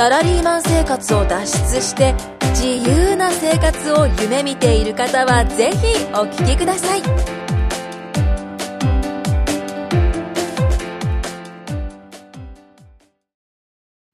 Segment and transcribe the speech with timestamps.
[0.00, 1.44] サラリーマン生活を脱
[1.74, 2.14] 出して
[2.54, 5.78] 自由な生活を夢見ている方はぜひ
[6.14, 7.02] お聞きください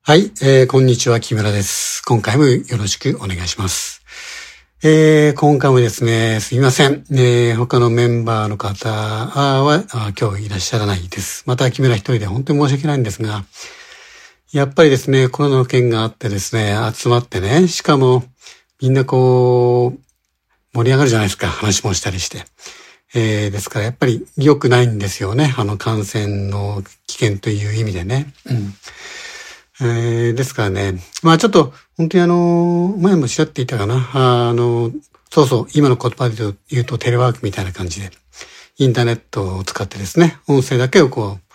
[0.03, 2.03] はい、えー、こんにちは、木村です。
[2.05, 4.03] 今回もよろしくお願いします。
[4.83, 7.05] えー、今回もですね、すいません。
[7.13, 9.85] えー、他のメンバーの方は
[10.21, 11.45] 今日いらっしゃらないです。
[11.47, 13.45] また木村一人で本当に申し訳ないんですが、
[14.53, 18.25] やっぱりですね、コロナの件があってですね、集まってね、しかも
[18.81, 20.01] みんなこう、
[20.77, 22.45] 盛り上がるじゃないですか、話もしたりして。
[23.15, 28.33] えー、ですからやっぱり良くないんですよね、あの感染の危険という意味でね。
[28.47, 28.75] うん
[29.81, 34.11] えー、ですからね、まあちょっと、本当にあの、前もちらって言ったかな。
[34.15, 34.91] あの、
[35.31, 36.37] そうそう、今の言葉で
[36.71, 38.11] 言うとテレワークみたいな感じで、
[38.79, 41.46] インターネットを使ってですね、音声だけをこう、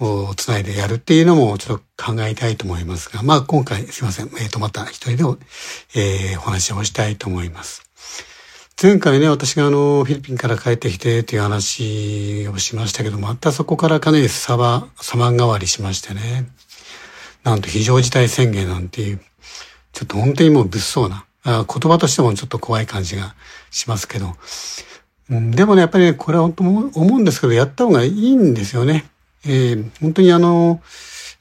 [0.00, 4.26] をつないでやるっていうのもちょっと考えたいと思いますが、まあ今回すいません。
[4.26, 5.46] えっ、ー、と、また一人で、
[5.94, 7.82] えー、お話をしたいと思います。
[8.82, 16.48] 前回ね、私があの、フィリピンから帰ってきてという話をしましたけど、またそこからかなりサバ、サマン代わりしましてね。
[17.44, 19.20] なんと非常事態宣言なんていう、
[19.92, 23.34] ちょっと本当にもう物騒な、あ言葉としてもちょっと怖い感じが
[23.70, 24.34] しますけど、
[25.28, 29.04] うん、でもね、やっぱりね、これは本当思うんですけど、やった方がいいんですよね。
[29.44, 30.82] えー、本当にあの、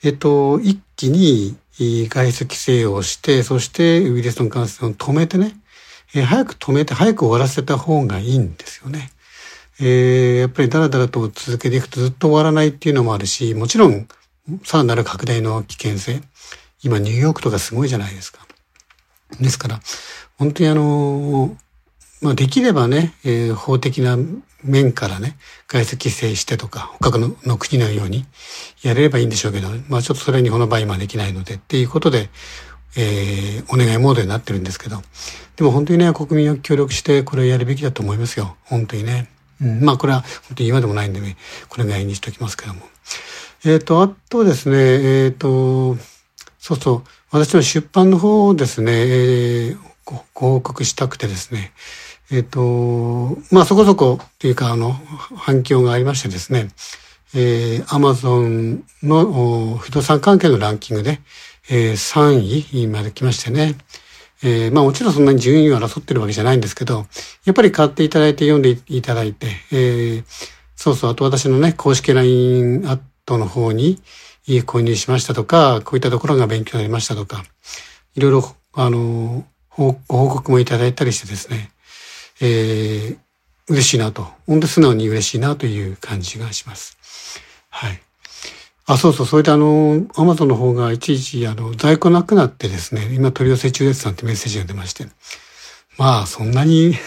[0.03, 1.57] えっと、一気に
[2.09, 5.57] 外出規制をして、そしてウイルスの感染を止めてね、
[6.13, 9.11] えー、早く止めて早く終わらせた方がいいんですよね。
[9.81, 14.07] えー、やっぱりダラダラと続けていくとずっと終わらないっていうのもあるし、もちろん
[14.63, 16.21] さらなる拡大の危険性。
[16.81, 18.39] 今ニューヨークとかすごいじゃないですか。
[19.39, 19.79] ですから、
[20.37, 21.57] 本当にあの、
[22.21, 24.17] まあ、できればね、えー、法的な
[24.63, 25.37] 面からね、
[25.67, 28.25] 外出規制してとか、他のの国のように
[28.83, 32.29] やれればいいんでしょうけど、まあちょっとそれは日本の場合今できないのでっていうことで、
[32.97, 35.01] えー、お願いモードになってるんですけど、
[35.55, 38.57] でも本当にね、国民を協力してこれをやるべきだと思いますよ。
[38.65, 39.29] 本当にね。
[39.61, 41.37] うん、まあこれは本当に今でもないんでね、
[41.69, 42.81] これぐらいにしておきますけども。
[43.65, 45.97] えっ、ー、と、あとですね、えっ、ー、と、
[46.59, 51.73] そうそう、私の出版の方をですね、えー、ご報告したくてですね、
[52.31, 54.93] えっ、と、まあそこそこっていうか、あの、
[55.35, 56.69] 反響がありましてですね、
[57.33, 61.21] えー、アマゾンの不動産関係のランキングで、
[61.69, 63.75] えー、3位まで来ましてね、
[64.43, 67.05] えー、まあもちろんそんなに順位を争ってるわけじゃないんですけど、
[67.45, 70.23] やっぱり買っていただいて読んでいただいて、えー、
[70.75, 74.01] そうそう、あと私のね、公式 LINE アットの方に
[74.47, 77.43] 購入しましたとか、こういったところが勉強になりましたとか、
[78.15, 81.71] いろいろ、あの、ご報告もいただいたりしてですね、
[82.41, 83.17] えー、
[83.67, 86.97] 嬉しいなと、本当素直に嬉しいなという感じがします。
[87.69, 88.01] はい。
[88.85, 95.05] あ、そうそう、それであの、アマゾンの方がいちいち、あの、在庫なくなってですね、今取り寄せ中ですなんてメッセージが出まして、
[95.97, 96.97] まあ、そんなに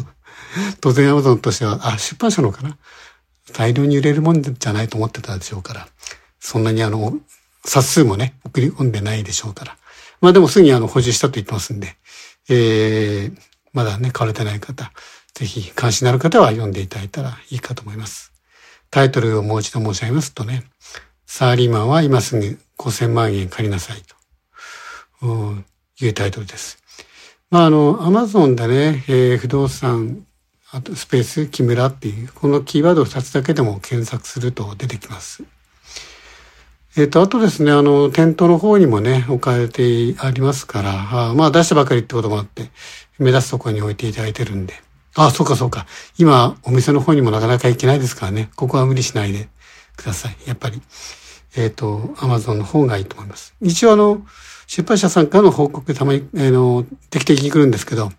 [0.80, 2.78] 当然アマゾンとしては、あ、出版社のかな
[3.52, 5.88] 大量に売れるもんじゃないと思ってたでしょうから、
[6.38, 7.18] そんなにあの、
[7.64, 9.76] 冊数もね、送り込んでないでしょうから。
[10.20, 11.96] まあでもすぐにあの、補充したと言ってますんで、
[12.48, 13.36] えー、
[13.72, 14.92] まだね、買われてない方、
[15.34, 18.32] ぜひ関心のある方は読んでいただいたらいいかと思います。
[18.90, 20.64] タイトルをもう一度申し上げますとね、
[21.26, 24.02] サーリーマンは今すぐ5000万円借りなさい
[25.20, 25.64] と
[26.00, 26.78] いうタイトルです。
[27.50, 30.26] まああの、アマゾンでね、えー、不動産
[30.72, 35.42] あとスペース木村っていう、このキーワードを2つだけでも検索すると出てきます。
[36.96, 42.70] えっ、ー、と、あとですね、あの、店頭の方にもね、置かれてありますから、あまあ出したばかりってこともあって、
[43.20, 44.74] 目立つところに置いていただいてるんで。
[45.14, 45.86] ああ、そうかそうか。
[46.18, 48.50] 今、お店の方にもなかなか行けないですからね。
[48.56, 49.48] ここは無理しないで
[49.96, 50.36] ください。
[50.46, 50.80] やっぱり。
[51.56, 53.54] えっ、ー、と、アマゾンの方がいいと思います。
[53.60, 54.24] 一応あの、
[54.66, 58.12] 出版社さんからの報告たまに、あの、定期的に来るんですけど、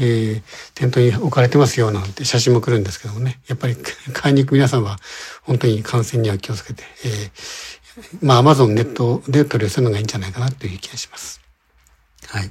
[0.00, 0.42] えー、
[0.74, 3.40] 店頭に置かれてますよなんて写真も来るんですけどもね。
[3.48, 3.76] やっぱり
[4.14, 4.98] 買いに行く皆さんは
[5.42, 11.40] 本当に感染には気をつけて、えー、まあアマゾンネットで取り寄せるのがいいんじゃないかなという気がします。
[12.28, 12.50] はい。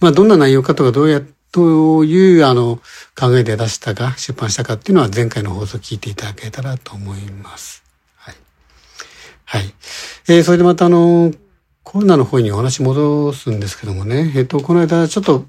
[0.00, 2.80] まあどんな内容かとかどうやって、どういうあの
[3.18, 7.82] 考えで出したか、出版したかっていうのは前回の放送を聞いていただけたらと思います。
[8.16, 8.34] はい。
[9.44, 9.74] はい。
[10.28, 11.32] えー、それでまたあの、
[11.82, 15.46] コロナの方にお話戻すんですけどもね、えっ、ー、と、この間ちょっと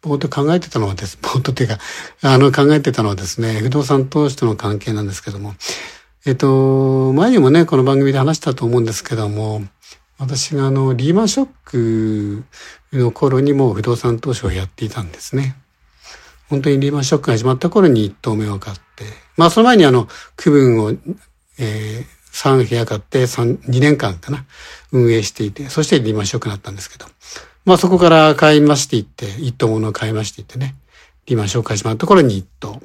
[0.00, 1.78] ぼーっと考えてたのはです、 ぼーっとっていうか、
[2.22, 5.54] あの考えてたのはですね、不動産投資との関係なんですけども、
[6.24, 9.62] えっと、前にもね、この番組で話したと思うんですけども、
[10.18, 12.44] 私があの、リーマンショック
[12.92, 15.56] の頃にも不動産投資をやっていたんですね。
[16.48, 19.04] 本当にリーマンショックが始まった頃に一棟目を買って、
[19.36, 20.90] まあその前にあの、区分を、
[21.58, 24.46] えー、3部屋買って3、2年間かな、
[24.92, 27.06] 運営していて、そしてリーマンショックになったんですけど、
[27.64, 30.76] まあそこから買いましていって、一棟ものを買いましていってね、
[31.26, 32.80] リーマンショックが始まった頃に一棟、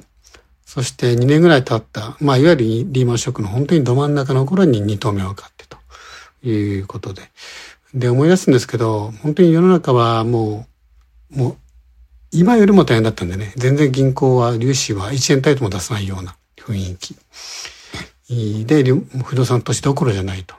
[0.66, 5.76] そして2年ぐらい経った、まあ、いわゆるリーマンショックの本当にど真ん中の頃に2頭目を買ってと。
[6.44, 7.22] いうことで。
[7.94, 10.66] で、思い出すんですけど、本当に世の中はも
[11.34, 11.56] う、もう、
[12.30, 17.16] 今よりも大変だったんでね、全然銀行は、融資は1円単位とも出さないような雰囲気。
[18.64, 18.82] で、
[19.24, 20.54] 不動産投資どころじゃないと。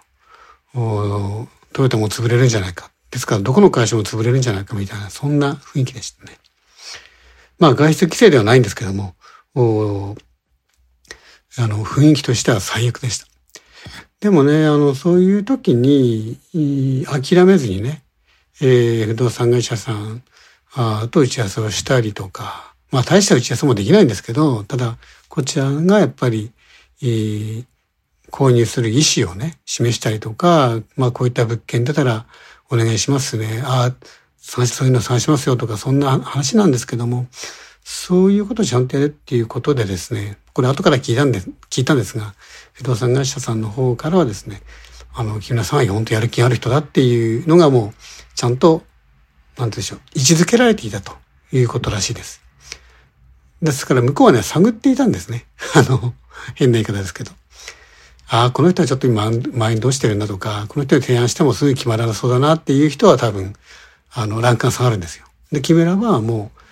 [0.74, 2.92] トヨタも潰れるんじゃないか。
[3.10, 6.38] ですから、どこの会社も潰れるんじゃないかみたいな、そんな雰囲気でしたね。
[7.58, 9.16] まあ、外出規制ではないんですけども、
[9.56, 9.60] あ
[11.68, 13.28] の、雰囲気としては最悪でした。
[14.24, 16.40] でもね、あの、そういう時に、
[17.06, 18.04] 諦めずにね、
[18.62, 20.24] えー、不動産会社さん
[20.76, 24.98] あと打ち合わせをしたりとか、まあ大した打ち合わせもできないんですけど、ただ、
[25.28, 26.54] こちらがやっぱり、
[27.02, 27.66] えー、
[28.32, 32.26] 購入する意思をね、示したりとか、まあこういった物件だったら
[32.70, 33.62] お願いしますね。
[33.66, 34.06] ああ、
[34.38, 37.28] そういうの探しますよとか、そんな話なんですけども、
[38.06, 41.40] そういうことをちゃんとやるっていうことでですね、これ後から聞いたんで、
[41.70, 42.34] 聞いたんですが、
[42.74, 44.62] 不動産会社さんの方からはですね、
[45.14, 48.84] あの、木村さんは本当やる気がある人だっていうのがもう、ちゃんと、
[49.58, 51.14] なんてでしょう、位置づけられていたと
[51.54, 52.42] いうことらしいです。
[53.62, 55.46] ですから向こうはね、探っていたんですね。
[55.74, 56.14] あの、
[56.56, 57.32] 変な言い方ですけど。
[58.28, 63.54] ああ、この人はちょっと今、前にどうしてるんだとか、この人に提案してもすぐ決まらなそうだなっていう人は多分、
[64.12, 65.26] あの、ランクが下がるんですよ。
[65.54, 66.63] で、木村はもう、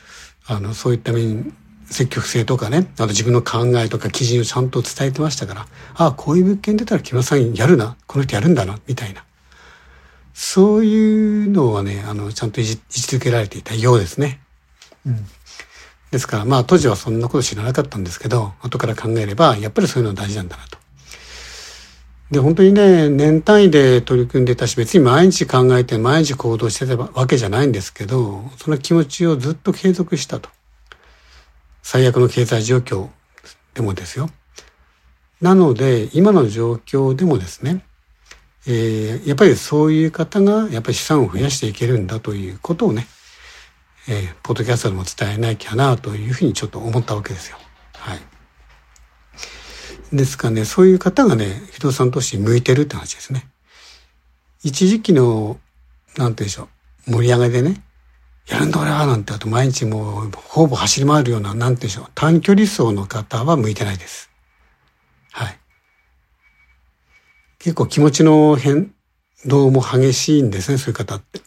[0.46, 1.56] あの、そういった面、
[1.86, 9.24] 積極性とかね、あと自分の考えとか基準をちゃんと伝えてましたから、ああ、こういう物件出たら木村さんやるな、この人やるんだな、みたいな。
[10.34, 14.40] そういうのはね、あの、ちゃんと位置づけられていたようですね。
[15.06, 15.26] うん。
[16.12, 20.81] ですから、まあ当時はそんなこと知らなかったんですけど、後から考えれば、やっぱりそういうの大事なんだなと。
[22.31, 30.50] で、本当にね、年単位で取り組んでたし、別に毎日考えて毎日行動してたわけじゃないんですけど、その気持ちをずっと継続したと。
[31.83, 33.10] 最悪の経済状況
[33.74, 34.30] でもですよ。
[35.42, 37.83] なので、今の状況でもですね、
[38.66, 43.07] えー、やっぱりそういう方が、やっぱり資産を増やしていけるんだということをね、
[44.07, 47.57] えー、ポッドキャストでも伝えなきゃなというふうにちょっと思ったわけですよ。
[50.12, 53.50] ですかね、そういう方がね、不動産投資に向いてるって話ですね。
[54.63, 55.60] 一時期の、
[56.18, 56.69] なんて言うんでしょ
[57.08, 57.81] う、盛り上がりでね、
[58.48, 64.30] やるんだ俺はなんて、あと毎日もう、ほぼ走り回るような、なんて言うんでしょう、短距離走の方は向いてないです。
[65.31, 65.60] はい。
[67.60, 68.94] 結構気持ちの変
[69.46, 71.40] 動も激しいんですね、そういう方って。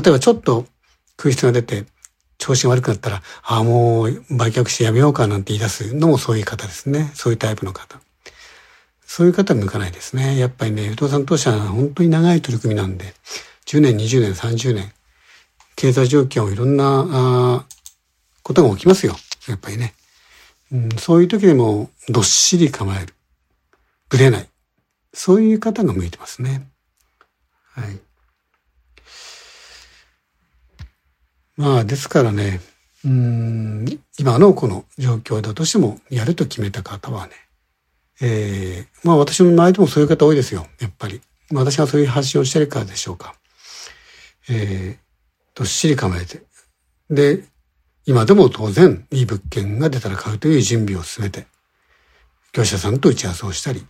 [0.00, 0.66] 例えばちょっと
[1.16, 1.84] 空室が出て、
[2.48, 7.10] 調子が悪くなったら、ああ、もう売却してやめようかなんて言い出すのもそういう方ですね。
[7.14, 8.00] そういうタイプの方。
[9.04, 10.38] そういう方は向かないですね。
[10.38, 13.12] やっぱりね、不動産投資は本当に長い取り組みなんで、
[13.66, 14.92] 10年、20年、30年、
[15.76, 17.64] 経済状況いろんな、あ
[18.42, 19.14] ことが起きますよ。
[19.46, 19.92] やっぱりね、
[20.72, 20.88] うん。
[20.96, 23.14] そういう時でもどっしり構える。
[24.08, 24.48] ぶれない。
[25.12, 26.66] そういう方が向いてますね。
[27.74, 27.98] はい。
[31.58, 32.60] まあ、ですからね、
[33.04, 33.84] うん、
[34.16, 37.32] 今のこの状況だとしても、やると決めた方はね、
[38.20, 41.20] えー、まあ私の周りでもそういう方多いですよ、やっぱり。
[41.52, 43.34] 私がそういう発信をしてるからでしょうか。
[44.48, 46.42] えー、どっしり構えて。
[47.10, 47.42] で、
[48.06, 51.46] 今でも当然、いい物件が出たら買うという準備を進めて、
[52.52, 53.84] 業者さんと打ち合わせをしたり、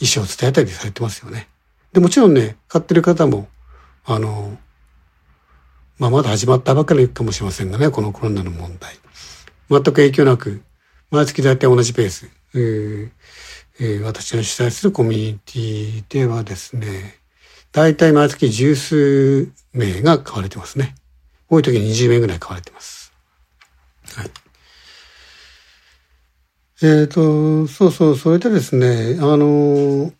[0.00, 1.48] 意思を伝えたりされてますよね。
[1.92, 3.48] で、もちろんね、買ってる方も、
[4.04, 4.58] あの、
[6.00, 8.94] まあ、まだ始まったばかりかもしれませんがね、このコロナの問題。
[9.68, 10.62] 全く影響なく、
[11.10, 12.30] 毎月大体同じペース。
[12.54, 13.10] えー
[13.80, 17.16] えー、私の主催するコミュニティではですね、
[17.70, 20.94] 大体毎月十数名が買われてますね。
[21.50, 23.12] 多い時に20名ぐらい買われてます。
[24.14, 24.30] はい。
[26.82, 30.14] えっ、ー、と、そうそう、それでですね、あの、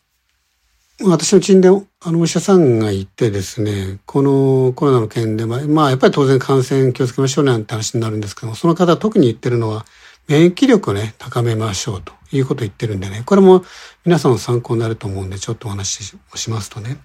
[1.02, 9.86] 私の知人で、あの、お医者さんがいてですね、このコロナの件で、まあ、やっぱり当然感染気をつけましょうなんて話になるんですけども、その方は特に言ってるのは、
[10.28, 13.64] 免疫力をね、高めましょうということを言ってるんでね、これも
[14.04, 16.98] 皆さんの参考になると思うんで、ちょっとお話をしますとね、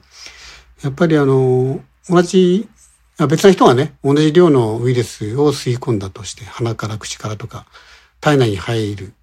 [0.84, 2.68] やっぱりあの、同じ
[3.30, 7.66] 別な人がね、同じ量のウイルスを吸い込んだとして、鼻から口からとか、
[8.20, 9.14] 体内に入る。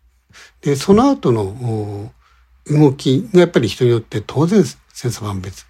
[0.62, 2.11] で、その後の
[2.71, 5.66] 動きがやっぱり人によって当然千差万別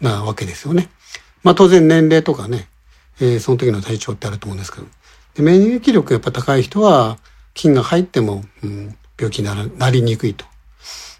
[0.00, 0.88] なわけですよね。
[1.42, 2.68] まあ当然年齢とかね、
[3.20, 4.86] えー、その時の体調ってあると思うんですけど。
[5.34, 7.18] で免疫力やっぱ高い人は、
[7.54, 10.44] 菌が入っても、うん、病気にななりにくいと。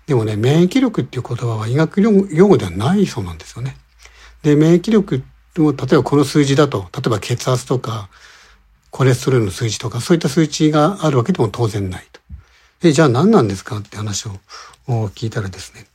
[0.07, 2.13] でもね、免疫力っていう言葉は医学用
[2.49, 3.77] 語ではないそうなんですよね。
[4.43, 5.23] で、免疫力
[5.59, 8.09] を、例えばこの数字だと、例えば血圧とか、
[8.91, 12.21] コレステロールの数字とか、そういった数値があるわけでも当然ないと。
[12.81, 14.31] で、じゃあ何なんですかって話を
[14.87, 15.87] 聞いたらですね、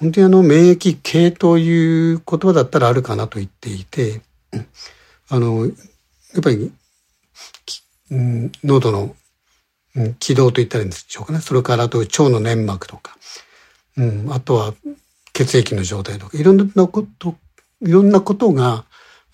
[0.00, 4.20] 本当にあの、免疫系という言葉だったらあるかなと言っていて、
[5.28, 5.72] あの、や
[6.40, 6.72] っぱり、
[8.10, 9.16] うん、喉の、
[9.96, 11.40] うん、軌道と言ったらいいんでしょうかね。
[11.40, 13.16] それからあと腸の粘膜とか、
[13.96, 14.74] うん、あとは
[15.32, 17.36] 血液の状態とか、いろんなこと、
[17.80, 18.84] いろんなことが、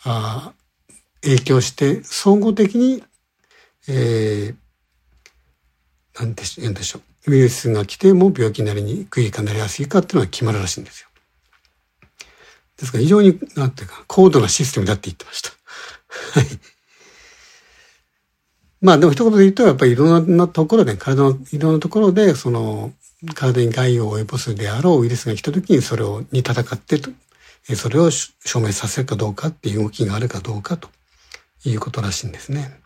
[0.03, 0.53] あ
[1.23, 3.03] 影響して、総合的に、
[3.89, 4.55] えー、
[6.25, 7.31] なんでしょう。
[7.33, 11.09] ウイルスが来ても病気になりにくいかなりやすいかっていうのは決まるらしいんですよ。
[12.79, 15.51] ですから非常に、なんていうか、高度なシステムだって言ってました。
[15.51, 16.47] はい。
[18.81, 22.93] まあでも一言で言うと、やっぱりいろんなところで、体のいろんなところで、その、
[23.35, 27.11] 体に害を及ぼすであろうウイルスが来た時にそれを、に戦ってと、
[27.77, 30.89] それを証明させるかどうかっていう動きがあるかどうかと
[31.65, 32.81] いうことらしいんですね。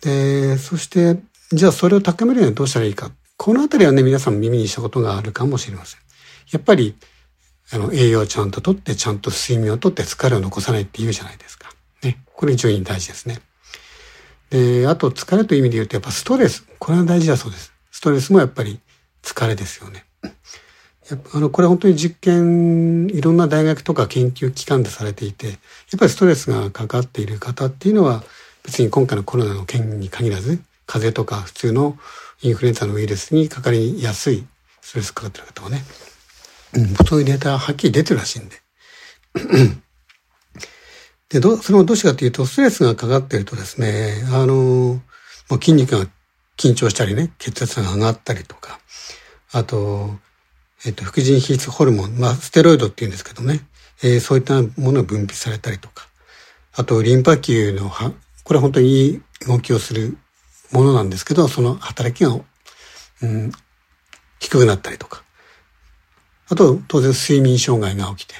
[0.00, 1.18] で、そして、
[1.52, 3.12] じゃあそれを高めるにはどうしたらいいか。
[3.36, 6.00] このあたりはね、皆さん耳にしたことがあるかもしれません。
[6.50, 6.96] やっぱり、
[7.70, 11.70] あの、栄養をちゃんととって、ちゃんと睡眠をとって疲れを残さないって言うじゃないですか。
[12.02, 12.18] ね。
[12.34, 13.38] これ非常に大事ですね。
[14.50, 16.66] で、あと疲れという意味で言うと、やっぱストレス。
[16.78, 17.72] これは大事だそうです。
[17.90, 18.80] ストレスもやっぱり
[19.22, 20.04] 疲れですよね。
[21.10, 25.56] やっぱあの、これ本当に実験、いろんな大学とか研究機関でされていて、やっ
[25.98, 28.24] ぱりストレスがかかっている方っていうのは、
[28.64, 31.98] 別に今回のコロナの件に限らず、風邪とか普通の
[32.42, 34.46] インフルエンザのウイルスにかかりやすい
[34.80, 35.82] ストレスかかってる方はね、
[36.74, 38.56] うん、そういうデータははっきり出てるらしいんで。
[41.28, 45.00] で、ど、それもどうしてかというと、ストレスがかかってるとですね、あの、も
[45.50, 46.06] う筋肉が
[46.56, 48.78] 緊張したりね、血圧が上がったりとか、
[49.52, 50.10] あと、
[50.84, 53.60] えっと、副腎皮質ホルモン、まあ、ステロイドって言うんですけどね、
[54.02, 56.06] えー、そういったものが分泌されたりとか、
[56.74, 58.12] あと、リンパ球のは、
[58.44, 60.16] これは本当にいい動きをする
[60.76, 62.38] ものなんですけど、その働きが、
[63.22, 63.52] うん、
[64.38, 65.22] 低くなったりとか、
[66.48, 68.34] あと、当然睡眠障害が起きて、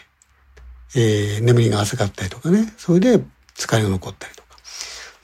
[0.95, 3.25] えー、眠りが浅かったりとかね、それで
[3.57, 4.49] 疲れが残ったりとか。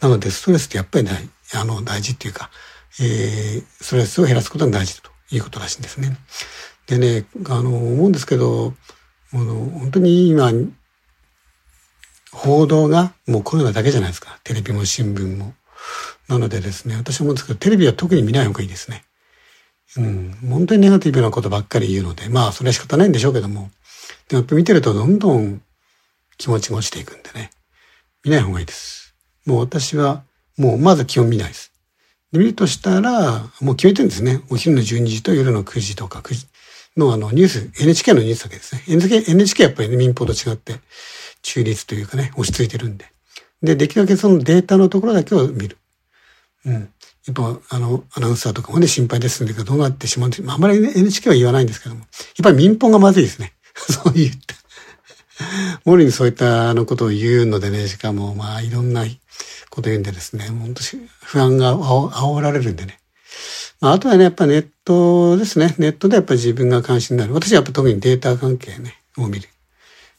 [0.01, 2.51] なので、ストレスってやっぱり大あの大事っていうか、
[3.01, 6.17] えー、ストレスを減らすことが大事だということらしいんですね。
[6.87, 8.75] でね、あの、思うんですけど、
[9.35, 10.51] あの本当に今、
[12.33, 14.41] 報道がもうコロナだけじゃないですか。
[14.45, 15.55] テレビも新聞も。
[16.29, 19.05] なのでですね、私は思うんですけど、テレビは特に見ない方がいいですね。
[19.97, 23.71] うん、本当にネガティブなことばっかり言うので、まあ、それは仕方ないんでしょうけども、
[24.29, 25.61] でもやっぱ見てるとどんどん
[26.39, 27.51] 気持ちが落ちていくんでね、
[28.25, 29.15] 見ない方がいいです。
[29.45, 30.23] もう私は、
[30.57, 31.73] もうまず基本見ないです。
[32.33, 34.41] で見るとしたら、もう決めてるんですね。
[34.51, 36.47] お昼の12時と夜の9時とか9時
[36.97, 38.83] のあのニュース、NHK のニュースだけですね。
[38.89, 40.81] NHK, NHK やっぱりね、民放と違って
[41.43, 43.12] 中立というかね、落ち着いてるんで。
[43.63, 45.79] で、できるだけそのデータのところだけを見る。
[46.67, 46.73] うん。
[46.75, 52.09] やっぱ、あの、アナウンサーとかもね、心配ですんで、どうなってしまうんで、まあ、あまり、ね、NHK は言わないんですけども、やっ
[52.43, 53.53] ぱり民放がまずいですね。
[53.77, 54.55] そう言って。
[55.85, 59.05] モリにそういったあのことを言うのでね、しかも、まあ、いろんな
[59.71, 60.83] こと言うんでですね、本当
[61.25, 62.99] 不安が煽られるんでね。
[63.81, 65.75] まあ、あとはね、やっぱネットですね。
[65.79, 67.35] ネットでやっぱり自分が関心になる。
[67.35, 69.49] 私はやっぱ特にデータ関係ね、を見る。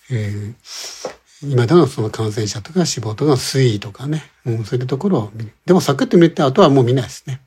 [0.09, 5.53] えー今でのその感染者とか死亡とか推移とかね、う、そういうところを見る。
[5.65, 7.41] でもサクッと見て、あとはもう見ないですね。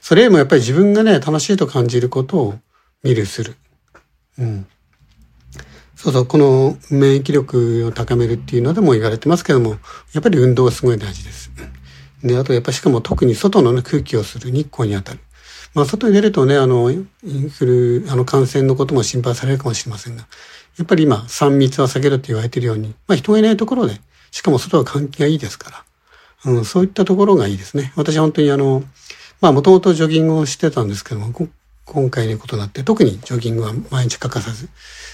[0.00, 2.54] それよりもやっぱり自分がね、楽しいと感じることを
[3.02, 3.54] 見る、する。
[4.38, 4.66] うん。
[5.94, 9.76] そうそう、この免疫力を高めるっていうのでも言われてますけども、
[10.12, 11.50] やっぱり運動がすごい大事です。
[12.24, 15.20] で、あとやっぱしかも特に外の、ね、空気をする日光に当たる。
[15.74, 20.26] まあ、外に出るとね、あの、インフル、あの、感染のことも心配されるかもしれませんが、
[20.78, 24.00] やっぱり今、3密は避けると言われているように、まあ人がいないところで、
[24.30, 25.84] しかも外は換気がいいですか
[26.44, 27.92] ら、うん、そういったところがいいですね。
[27.96, 28.82] 私は本当にあの、
[29.40, 31.32] まあもともとジョギングをしてたんですけども、
[31.84, 34.68] 今回のことになって、特にジョギングは毎日欠かさず、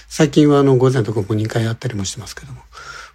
[0.07, 2.61] 最近はあの、午前と午後2回やったりもしてますけども、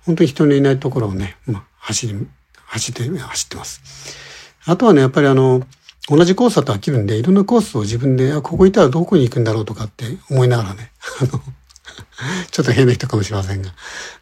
[0.05, 2.27] 本当に人のいないところをね、まあ、走り、
[2.67, 3.81] 走って、走ってます。
[4.67, 5.63] あとはね、やっぱりあの、
[6.09, 11.43] 同じコースだと飽きるんで、いろんなコースを自分で、あ、ここ行ったらどこに行くんだろうとかって思いながらね、 あの、
[12.51, 13.75] ちょっと変な人かもしれませんが。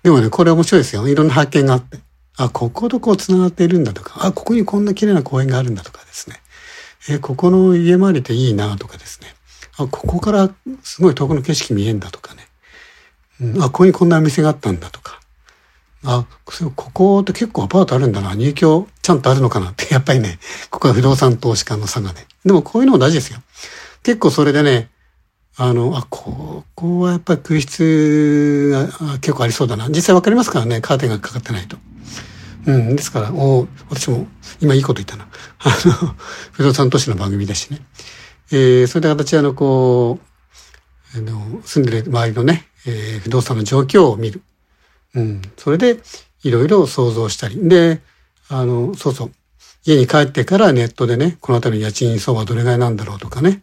[0.02, 1.08] でもね、これ面白いですよ。
[1.08, 1.98] いろんな発見があって。
[2.36, 6.40] あ、こことこう繋がっているんだとか、あ、ここにこんな綺麗な公園があるんだとかですね。
[7.08, 9.34] え、ここの家回りっていいなとかですね。
[9.76, 10.50] あ、ここから
[10.82, 12.48] すごい遠くの景色見えんだとかね。
[13.40, 15.20] うん、あ、ここにこんなお店があったんだとか。
[16.04, 16.26] あ、
[16.74, 18.34] ここって結構アパートあるんだな。
[18.34, 19.92] 入居ちゃんとあるのかなって。
[19.92, 20.38] やっぱりね、
[20.70, 22.26] ここは不動産投資家の差がね。
[22.44, 23.40] でもこういうのも大事ですよ。
[24.02, 24.88] 結構それでね、
[25.56, 29.88] あの、あ、ここはやっぱり空室が結構ありそうだな。
[29.88, 31.76] 実際わかりますからね、カーテンがかかってないと。
[32.66, 34.26] うん、ですから、お私も
[34.60, 35.28] 今いいこと言ったな。
[35.58, 36.14] あの、
[36.52, 37.80] 不動産投資の番組だしね。
[38.50, 40.20] えー、そういった形であの、こ
[41.14, 44.42] う、あの、住んでる周りのね、えー、不動産の状況を見る。
[45.14, 45.42] うん。
[45.58, 46.00] それで、
[46.42, 47.68] いろいろ想像したり。
[47.68, 48.00] で、
[48.48, 49.32] あの、そうそう。
[49.84, 53.62] 家に帰ってからネットでね、この辺りの家賃相場どれぐらいなんだろうとかね。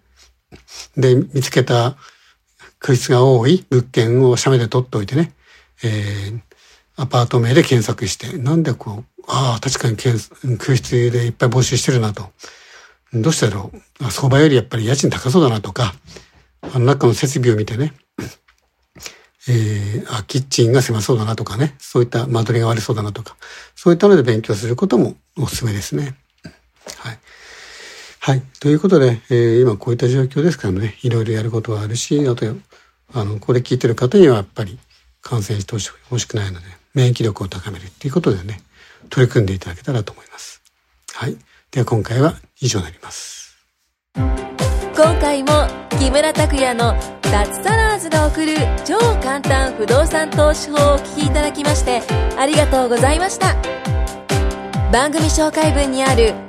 [0.97, 1.95] で、見つけた
[2.79, 5.33] 空室が多い物件を写メで撮っておいてね、
[5.83, 6.39] えー、
[6.95, 9.95] アパート名で検索して、なんでこう、ああ、確かに
[10.57, 12.29] 空室でいっぱい募集してるなと。
[13.13, 14.11] どうしたろう。
[14.11, 15.93] 相場よりやっぱり家賃高そうだなとか、
[16.61, 17.93] あの中の設備を見てね、
[19.47, 23.35] えー、あ、キッチンが狭そうだなとかね、そういった間取りが悪そうだなとか、
[23.75, 26.15] そういったので勉強することもおすすめですね。
[26.97, 27.18] はい。
[28.19, 28.41] はい。
[28.59, 32.45] ということで、えー、今こういった状況ですからね、いろいろやることはあるし、あと、
[33.13, 34.77] あの、これ聞いてる方にはやっぱり
[35.21, 35.75] 感染して
[36.09, 38.61] ほしくないので、免疫力を高めるっていうことでね、
[39.09, 40.61] 取り組んでいただけたらと思います。
[41.13, 41.37] はい。
[41.71, 43.57] では今回は以上になります。
[44.15, 45.49] 今回も
[45.97, 46.93] 木村拓哉の
[47.31, 52.01] 脱サラーズが送る超簡単不動産投資法をお聞きいただきまして
[52.37, 53.55] ありがとうございました
[54.91, 56.48] 番組紹介文にある